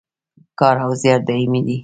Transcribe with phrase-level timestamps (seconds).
[0.59, 1.77] کار او زیار دایمي دی